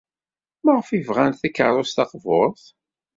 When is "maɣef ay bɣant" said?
0.63-1.39